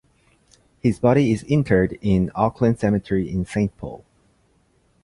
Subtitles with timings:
[0.79, 4.03] His body is interred in Oakland Cemetery in Saint Paul.